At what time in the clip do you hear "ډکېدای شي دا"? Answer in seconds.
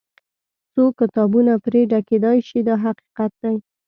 1.91-2.75